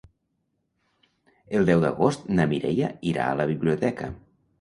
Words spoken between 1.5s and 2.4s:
El deu d'agost